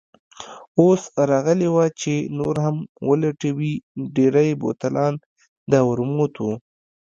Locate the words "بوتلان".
4.61-5.13